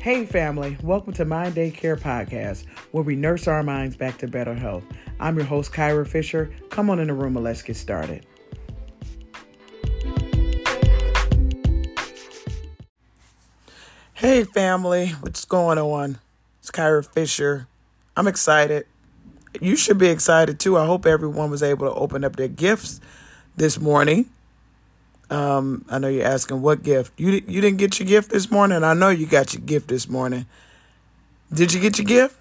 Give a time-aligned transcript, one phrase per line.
[0.00, 4.28] Hey, family, welcome to Mind Day Care Podcast, where we nurse our minds back to
[4.28, 4.84] better health.
[5.18, 6.54] I'm your host, Kyra Fisher.
[6.70, 8.24] Come on in the room and let's get started.
[14.14, 16.20] Hey, family, what's going on?
[16.60, 17.66] It's Kyra Fisher.
[18.16, 18.86] I'm excited.
[19.60, 20.78] You should be excited too.
[20.78, 23.00] I hope everyone was able to open up their gifts
[23.56, 24.30] this morning.
[25.30, 27.12] Um, I know you're asking what gift.
[27.18, 28.82] You you didn't get your gift this morning.
[28.82, 30.46] I know you got your gift this morning.
[31.52, 32.36] Did you get your gift?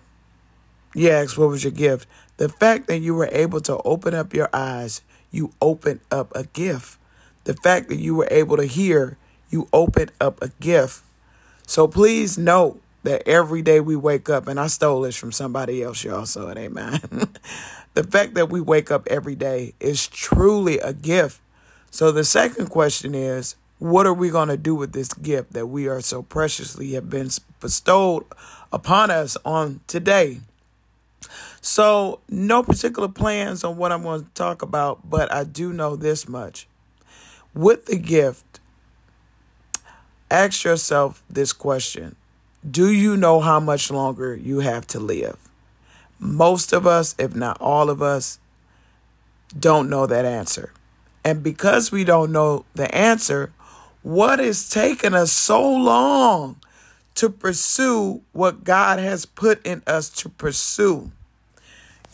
[0.94, 1.38] Yes.
[1.38, 2.08] What was your gift?
[2.38, 6.44] The fact that you were able to open up your eyes, you opened up a
[6.46, 6.98] gift.
[7.44, 9.18] The fact that you were able to hear,
[9.50, 11.04] you opened up a gift.
[11.66, 15.82] So please note that every day we wake up, and I stole this from somebody
[15.82, 17.00] else, y'all, so it ain't mine.
[17.94, 21.40] the fact that we wake up every day is truly a gift.
[21.98, 25.66] So the second question is, what are we going to do with this gift that
[25.66, 28.24] we are so preciously have been bestowed
[28.72, 30.42] upon us on today?
[31.60, 35.96] So, no particular plans on what I'm going to talk about, but I do know
[35.96, 36.68] this much.
[37.56, 38.60] With the gift,
[40.30, 42.16] ask yourself this question
[42.70, 45.40] Do you know how much longer you have to live?
[46.20, 48.38] Most of us, if not all of us,
[49.60, 50.74] don't know that answer.
[51.28, 53.52] And because we don't know the answer,
[54.02, 56.56] what is taking us so long
[57.16, 61.12] to pursue what God has put in us to pursue?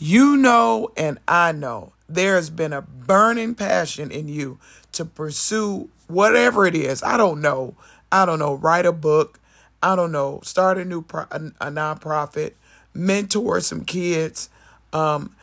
[0.00, 4.58] You know, and I know there has been a burning passion in you
[4.90, 7.00] to pursue whatever it is.
[7.04, 7.76] I don't know.
[8.10, 8.54] I don't know.
[8.56, 9.38] Write a book.
[9.80, 10.40] I don't know.
[10.42, 12.54] Start a new pro- a, a nonprofit.
[12.92, 14.50] Mentor some kids.
[14.92, 15.36] Um,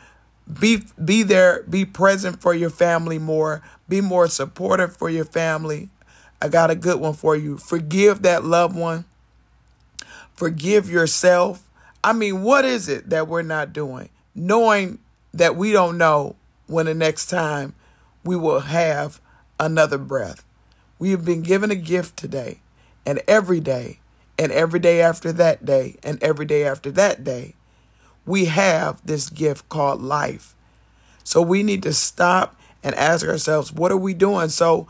[0.50, 5.90] be be there, be present for your family more, be more supportive for your family.
[6.40, 7.56] I got a good one for you.
[7.56, 9.04] Forgive that loved one.
[10.34, 11.68] Forgive yourself.
[12.02, 14.08] I mean, what is it that we're not doing?
[14.34, 14.98] Knowing
[15.32, 16.36] that we don't know
[16.66, 17.74] when the next time
[18.24, 19.20] we will have
[19.60, 20.44] another breath.
[20.98, 22.60] We have been given a gift today,
[23.06, 24.00] and every day,
[24.38, 27.54] and every day after that day, and every day after that day
[28.26, 30.54] we have this gift called life.
[31.24, 34.48] So we need to stop and ask ourselves, what are we doing?
[34.48, 34.88] So,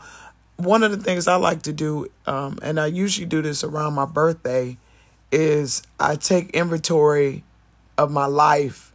[0.57, 3.93] one of the things I like to do, um, and I usually do this around
[3.93, 4.77] my birthday,
[5.31, 7.43] is I take inventory
[7.97, 8.93] of my life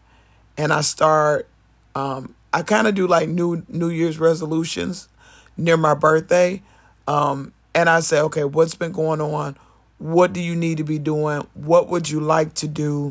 [0.56, 1.49] and I start,
[1.94, 5.09] um, I kind of do like new New Year's resolutions
[5.56, 6.62] near my birthday.
[7.06, 9.56] Um, and I say, okay, what's been going on?
[9.99, 11.47] What do you need to be doing?
[11.55, 13.10] What would you like to do?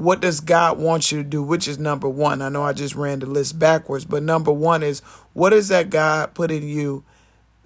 [0.00, 2.40] What does God want you to do, which is number one.
[2.40, 5.00] I know I just ran the list backwards, but number one is
[5.34, 7.04] what is that God put in you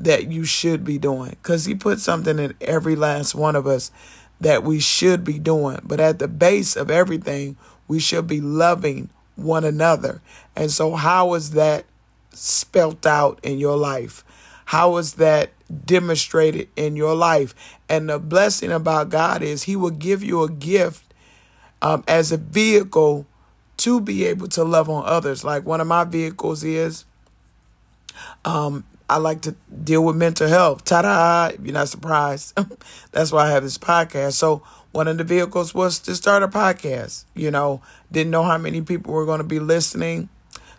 [0.01, 1.31] that you should be doing?
[1.31, 3.93] Because He put something in every last one of us
[4.41, 5.79] that we should be doing.
[5.85, 7.57] But at the base of everything,
[7.87, 10.21] we should be loving one another.
[10.57, 11.85] And so, how is that
[12.33, 14.25] spelt out in your life?
[14.65, 15.53] How is that
[15.87, 17.55] demonstrated in your life?
[17.89, 21.14] And the blessing about God is He will give you a gift
[21.85, 23.27] um, as a vehicle
[23.77, 25.45] to be able to love on others.
[25.45, 27.05] Like one of my vehicles is
[28.45, 30.85] um, I like to deal with mental health.
[30.85, 31.51] Ta da!
[31.63, 32.59] You're not surprised,
[33.13, 34.33] that's why I have this podcast.
[34.33, 34.63] So
[34.93, 37.27] one of the vehicles was to start a podcast.
[37.35, 40.31] You know, didn't know how many people were going to be listening.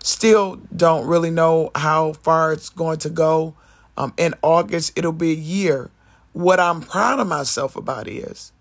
[0.03, 3.53] Still don't really know how far it's going to go.
[3.97, 5.91] Um, in August, it'll be a year.
[6.33, 8.51] What I'm proud of myself about is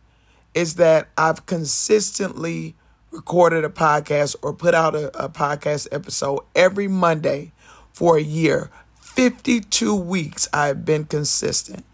[0.55, 2.75] is that I've consistently
[3.11, 7.53] recorded a podcast or put out a, a podcast episode every Monday
[7.93, 8.71] for a year.
[9.01, 11.85] 52 weeks I've been consistent.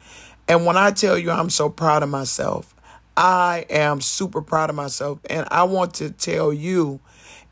[0.48, 2.74] And when I tell you I'm so proud of myself,
[3.16, 5.20] I am super proud of myself.
[5.28, 7.00] And I want to tell you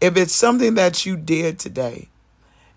[0.01, 2.09] if it's something that you did today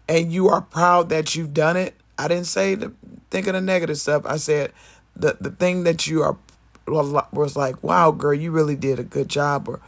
[0.09, 2.93] and you are proud that you've done it, I didn't say the,
[3.29, 4.23] think of the negative stuff.
[4.25, 4.73] I said
[5.15, 6.37] the, the thing that you are
[6.87, 9.69] was like, wow, girl, you really did a good job.
[9.69, 9.79] Or,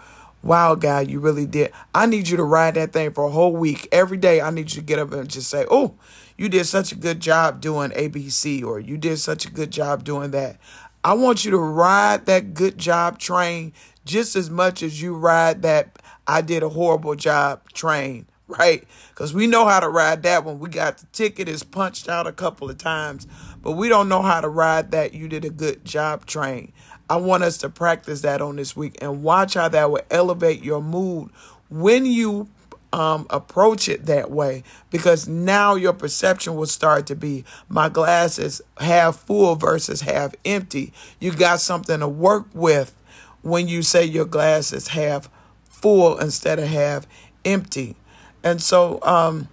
[0.41, 1.71] wow, guy, you really did.
[1.93, 3.87] I need you to ride that thing for a whole week.
[3.91, 5.95] Every day, I need you to get up and just say, oh,
[6.37, 10.03] you did such a good job doing ABC, or you did such a good job
[10.03, 10.57] doing that.
[11.03, 13.73] I want you to ride that good job train
[14.05, 18.83] just as much as you ride that I did a horrible job train, right?
[19.09, 20.59] Because we know how to ride that one.
[20.59, 23.27] We got the ticket is punched out a couple of times,
[23.61, 26.73] but we don't know how to ride that you did a good job train.
[27.09, 30.63] I want us to practice that on this week and watch how that will elevate
[30.63, 31.29] your mood
[31.69, 32.49] when you
[32.93, 38.37] um, approach it that way because now your perception will start to be my glass
[38.37, 40.93] is half full versus half empty.
[41.19, 42.95] You got something to work with
[43.41, 45.29] when you say your glass is half
[45.65, 47.07] full instead of half
[47.43, 47.95] empty.
[48.43, 49.47] And so um,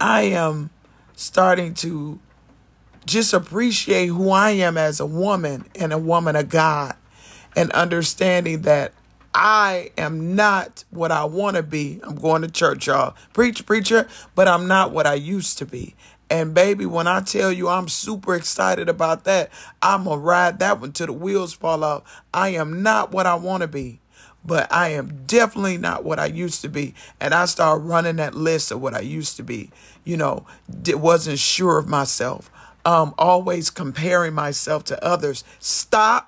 [0.00, 0.70] I am
[1.16, 2.20] starting to
[3.04, 6.96] just appreciate who I am as a woman and a woman of God
[7.56, 8.92] and understanding that
[9.34, 12.00] I am not what I want to be.
[12.02, 13.14] I'm going to church, y'all.
[13.32, 15.94] Preach, preacher, but I'm not what I used to be.
[16.28, 19.50] And baby, when I tell you I'm super excited about that,
[19.82, 22.22] I'm going to ride that one till the wheels fall off.
[22.32, 23.99] I am not what I want to be,
[24.44, 26.94] but I am definitely not what I used to be.
[27.20, 29.70] And I start running that list of what I used to be.
[30.04, 30.46] You know,
[30.86, 32.50] wasn't sure of myself.
[32.84, 35.44] Um, always comparing myself to others.
[35.58, 36.26] Stop.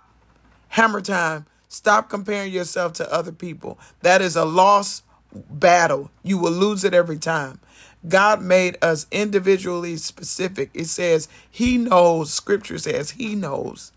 [0.68, 3.78] Hammer time Stop comparing yourself to other people.
[4.02, 6.10] That is a lost battle.
[6.22, 7.60] You will lose it every time.
[8.06, 10.68] God made us individually specific.
[10.74, 13.90] It says He knows, scripture says He knows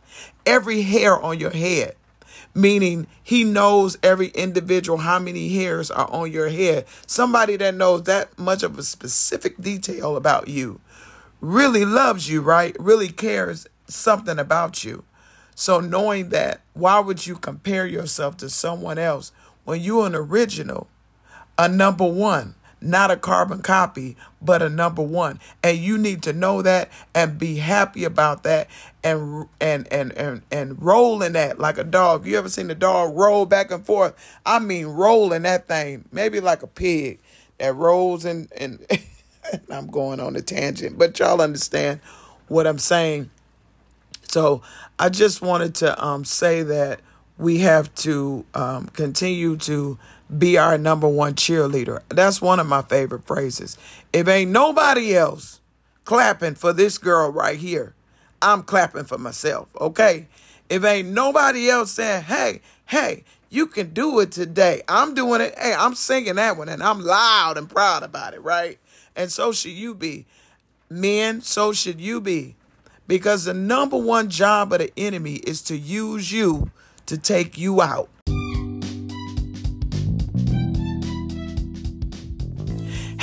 [0.45, 1.97] every hair on your head,
[2.55, 6.85] meaning He knows every individual, how many hairs are on your head.
[7.05, 10.79] Somebody that knows that much of a specific detail about you
[11.41, 12.75] really loves you, right?
[12.79, 15.03] Really cares something about you.
[15.53, 19.31] So, knowing that, why would you compare yourself to someone else
[19.63, 20.87] when you're an original,
[21.57, 22.55] a number one,
[22.85, 25.39] not a carbon copy, but a number one?
[25.63, 28.67] And you need to know that and be happy about that
[29.03, 32.25] and and and and and roll in that like a dog.
[32.25, 34.13] You ever seen a dog roll back and forth?
[34.45, 37.19] I mean, rolling that thing, maybe like a pig
[37.57, 38.85] that rolls and and.
[39.71, 41.99] I'm going on a tangent, but y'all understand
[42.47, 43.29] what I'm saying.
[44.27, 44.63] So
[44.99, 46.99] I just wanted to um, say that
[47.37, 49.97] we have to um, continue to
[50.37, 52.01] be our number one cheerleader.
[52.09, 53.77] That's one of my favorite phrases.
[54.11, 55.61] If ain't nobody else
[56.03, 57.93] clapping for this girl right here,
[58.41, 60.27] I'm clapping for myself, okay?
[60.69, 65.57] If ain't nobody else saying, hey, hey, you can do it today, I'm doing it.
[65.57, 68.79] Hey, I'm singing that one and I'm loud and proud about it, right?
[69.15, 70.25] And so should you be.
[70.89, 72.55] Men, so should you be.
[73.07, 76.71] Because the number one job of the enemy is to use you
[77.05, 78.09] to take you out.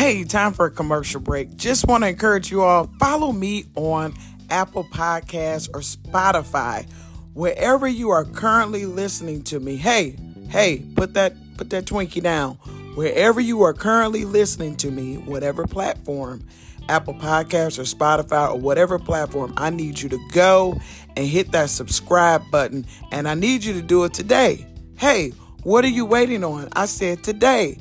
[0.03, 1.55] Hey, time for a commercial break.
[1.55, 4.13] Just want to encourage you all follow me on
[4.51, 6.91] Apple Podcasts or Spotify,
[7.35, 9.77] wherever you are currently listening to me.
[9.77, 10.17] Hey,
[10.49, 12.55] hey, put that put that Twinkie down.
[12.97, 16.45] Wherever you are currently listening to me, whatever platform,
[16.89, 20.81] Apple Podcasts or Spotify or whatever platform, I need you to go
[21.17, 22.87] and hit that subscribe button.
[23.13, 24.67] And I need you to do it today.
[24.99, 25.31] Hey,
[25.63, 26.71] what are you waiting on?
[26.73, 27.79] I said today.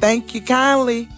[0.00, 1.10] Thank you kindly.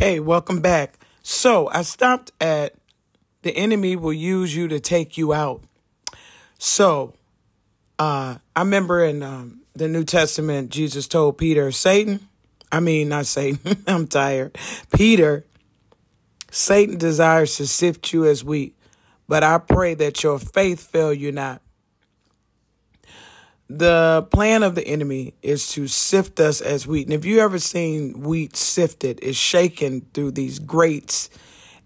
[0.00, 0.98] Hey, welcome back.
[1.22, 2.72] So I stopped at
[3.42, 5.62] the enemy will use you to take you out.
[6.56, 7.12] So
[7.98, 12.26] uh, I remember in um, the New Testament, Jesus told Peter, Satan,
[12.72, 14.56] I mean, not Satan, I'm tired.
[14.90, 15.44] Peter,
[16.50, 18.74] Satan desires to sift you as wheat,
[19.28, 21.60] but I pray that your faith fail you not.
[23.72, 27.06] The plan of the enemy is to sift us as wheat.
[27.06, 31.30] And if you ever seen wheat sifted, it's shaken through these grates.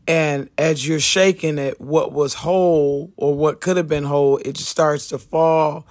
[0.09, 4.57] And as you're shaking it, what was whole or what could have been whole, it
[4.57, 5.87] starts to fall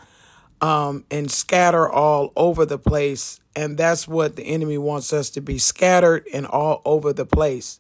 [0.61, 3.39] um, and scatter all over the place.
[3.55, 7.79] And that's what the enemy wants us to be scattered and all over the place.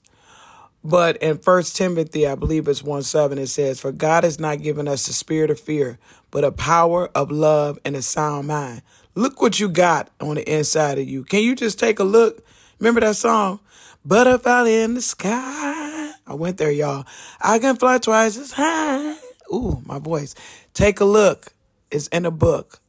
[0.83, 4.61] But in First Timothy, I believe it's 1 7, it says, For God has not
[4.61, 5.99] given us the spirit of fear,
[6.31, 8.81] but a power of love and a sound mind.
[9.15, 11.23] Look what you got on the inside of you.
[11.23, 12.45] Can you just take a look?
[12.79, 13.59] Remember that song?
[14.05, 16.13] Butterfly in the sky.
[16.27, 17.05] I went there, y'all.
[17.41, 19.17] I can fly twice as high.
[19.53, 20.35] Ooh, my voice.
[20.73, 21.53] Take a look
[21.91, 22.79] It's in a book,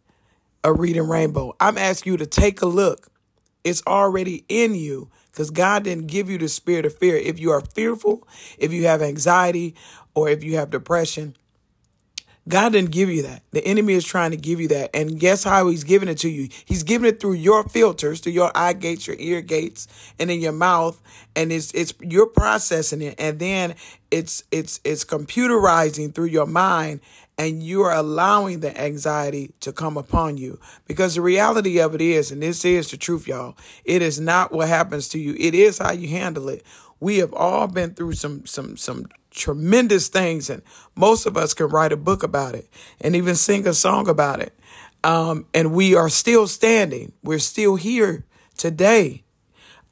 [0.65, 1.57] A Reading Rainbow.
[1.61, 3.09] I'm asking you to take a look.
[3.65, 7.17] It's already in you because God didn't give you the spirit of fear.
[7.17, 8.29] If you are fearful,
[8.59, 9.75] if you have anxiety,
[10.15, 11.35] or if you have depression,
[12.47, 13.43] God didn't give you that.
[13.53, 14.91] The enemy is trying to give you that.
[14.95, 16.49] And guess how he's giving it to you?
[16.67, 20.41] He's giving it through your filters, through your eye gates, your ear gates, and in
[20.41, 21.01] your mouth.
[21.35, 23.15] And it's it's you're processing it.
[23.19, 23.75] And then
[24.11, 27.01] it's it's it's computerizing through your mind
[27.37, 30.61] and you are allowing the anxiety to come upon you.
[30.87, 34.53] Because the reality of it is, and this is the truth, y'all, it is not
[34.53, 35.35] what happens to you.
[35.39, 36.65] It is how you handle it.
[37.01, 40.63] We have all been through some some some tremendous things, and
[40.95, 42.69] most of us can write a book about it
[43.01, 44.57] and even sing a song about it.
[45.03, 47.13] Um, and we are still standing.
[47.23, 48.25] We're still here
[48.57, 49.25] today.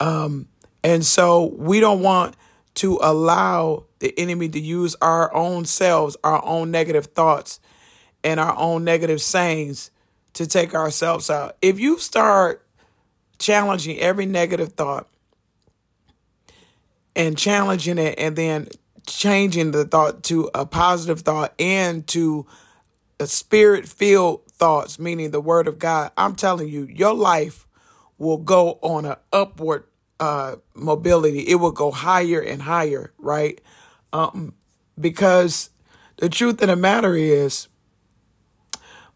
[0.00, 0.48] Um,
[0.82, 2.34] and so we don't want
[2.74, 7.60] to allow the enemy to use our own selves, our own negative thoughts,
[8.24, 9.90] and our own negative sayings
[10.34, 11.56] to take ourselves out.
[11.60, 12.66] If you start
[13.38, 15.08] challenging every negative thought
[17.14, 18.68] and challenging it and then
[19.06, 22.46] changing the thought to a positive thought and to
[23.20, 27.66] a spirit filled thoughts, meaning the word of God, I'm telling you, your life
[28.18, 29.84] will go on an upward
[30.22, 31.40] uh, mobility.
[31.40, 33.60] It will go higher and higher, right?
[34.12, 34.54] Um,
[34.98, 35.70] because
[36.18, 37.66] the truth of the matter is,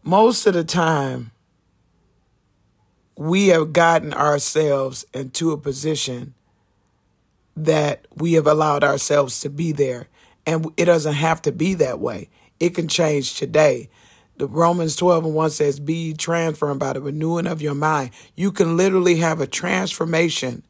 [0.03, 1.31] most of the time,
[3.15, 6.33] we have gotten ourselves into a position
[7.55, 10.09] that we have allowed ourselves to be there.
[10.45, 12.27] And it doesn't have to be that way.
[12.59, 13.89] It can change today.
[14.35, 18.11] The Romans 12 and 1 says, Be transformed by the renewing of your mind.
[18.35, 20.63] You can literally have a transformation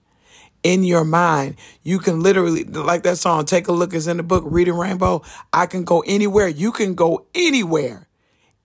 [0.67, 1.55] in your mind.
[1.81, 5.21] You can literally, like that song, take a look, it's in the book, Reading Rainbow.
[5.53, 6.50] I can go anywhere.
[6.50, 8.09] You can go anywhere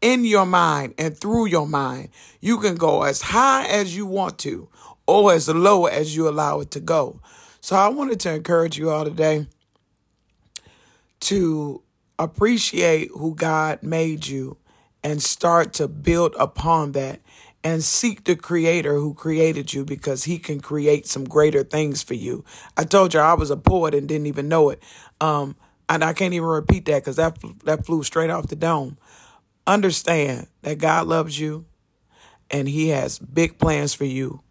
[0.00, 2.08] in your mind and through your mind.
[2.40, 4.68] You can go as high as you want to
[5.06, 7.20] or as low as you allow it to go.
[7.60, 9.46] So I wanted to encourage you all today
[11.20, 11.82] to
[12.18, 14.56] appreciate who God made you
[15.04, 17.20] and start to build upon that
[17.64, 22.14] and seek the creator who created you because he can create some greater things for
[22.14, 22.44] you.
[22.76, 24.82] I told you I was a poet and didn't even know it.
[25.20, 25.56] Um,
[25.88, 28.98] and I can't even repeat that because that, that flew straight off the dome.
[29.66, 31.66] Understand that God loves you
[32.50, 34.42] and he has big plans for you.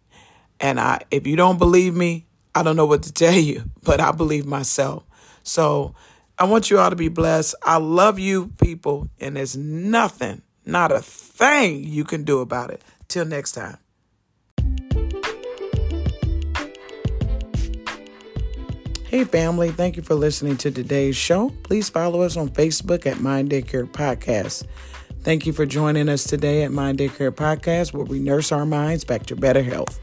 [0.60, 4.00] And I, if you don't believe me, I don't know what to tell you, but
[4.00, 5.04] I believe myself.
[5.42, 5.94] So
[6.38, 7.54] I want you all to be blessed.
[7.62, 12.82] I love you, people, and there's nothing, not a thing you can do about it.
[13.12, 13.76] Till next time.
[19.04, 21.50] Hey, family, thank you for listening to today's show.
[21.62, 24.66] Please follow us on Facebook at Mind Daycare Podcast.
[25.20, 29.04] Thank you for joining us today at Mind Daycare Podcast, where we nurse our minds
[29.04, 30.00] back to better health.